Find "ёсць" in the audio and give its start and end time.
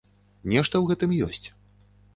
1.29-1.47